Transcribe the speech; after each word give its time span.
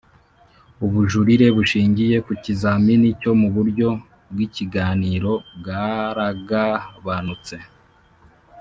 Ubujurire 0.85 1.47
bushingiye 1.57 2.17
ku 2.25 2.33
kizamini 2.43 3.07
cyo 3.21 3.31
mu 3.39 3.47
buryo 3.55 3.89
bw 4.31 4.37
ikiganiro 4.47 5.31
bwaragabanutse 5.57 7.55